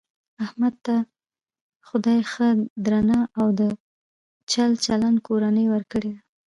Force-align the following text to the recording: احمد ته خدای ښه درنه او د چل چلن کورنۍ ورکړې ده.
احمد 0.45 0.75
ته 0.85 0.95
خدای 1.87 2.19
ښه 2.31 2.47
درنه 2.85 3.19
او 3.39 3.47
د 3.59 3.61
چل 4.51 4.71
چلن 4.85 5.15
کورنۍ 5.27 5.65
ورکړې 5.69 6.09
ده. 6.15 6.21